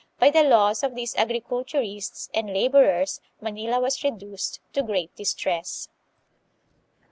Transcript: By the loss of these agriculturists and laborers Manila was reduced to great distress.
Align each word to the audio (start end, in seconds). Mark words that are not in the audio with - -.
By 0.17 0.31
the 0.31 0.41
loss 0.41 0.81
of 0.81 0.95
these 0.95 1.15
agriculturists 1.15 2.31
and 2.33 2.51
laborers 2.51 3.21
Manila 3.39 3.79
was 3.79 4.03
reduced 4.03 4.59
to 4.73 4.81
great 4.81 5.15
distress. 5.15 5.89